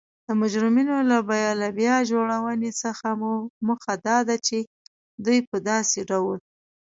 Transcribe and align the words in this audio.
د 0.27 0.29
مجرمینو 0.41 0.95
له 1.55 1.65
بیا 1.79 1.95
جوړونې 2.11 2.71
څخه 2.83 3.07
موخه 3.67 3.93
دا 4.07 4.17
ده 4.27 4.35
چی 4.47 4.59
دوی 5.25 5.39
په 5.49 5.57
داسې 5.69 5.99
ډول 6.09 6.37